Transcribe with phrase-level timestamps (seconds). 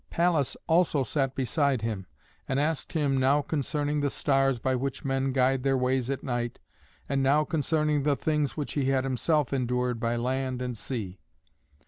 [0.09, 2.07] Pallas also sat beside him,
[2.49, 6.57] and asked him, now concerning the stars by which men guide their ways at night,
[7.07, 11.19] and now concerning the things which he had himself endured by land and sea.